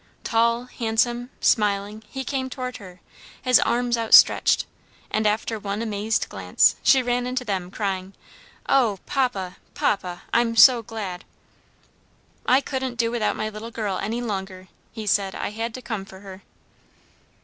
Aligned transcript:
Tall, 0.23 0.63
handsome, 0.65 1.29
smiling, 1.41 2.03
he 2.09 2.23
came 2.23 2.49
toward 2.49 2.77
her, 2.77 3.01
his 3.39 3.59
arms 3.59 3.99
outstretched, 3.99 4.65
and, 5.11 5.27
after 5.27 5.59
one 5.59 5.83
amazed 5.83 6.27
glance, 6.27 6.75
she 6.81 7.03
ran 7.03 7.27
into 7.27 7.45
them, 7.45 7.69
crying, 7.69 8.15
"Oh, 8.67 8.97
papa! 9.05 9.57
papa! 9.75 10.23
I'm 10.33 10.55
so 10.55 10.81
glad!" 10.81 11.23
"I 12.47 12.61
couldn't 12.61 12.95
do 12.97 13.11
without 13.11 13.35
my 13.35 13.47
little 13.49 13.69
girl 13.69 13.99
any 13.99 14.21
longer," 14.21 14.69
he 14.91 15.05
said. 15.05 15.35
"I 15.35 15.51
had 15.51 15.71
to 15.75 15.83
come 15.83 16.05
for 16.05 16.21
her." 16.21 16.41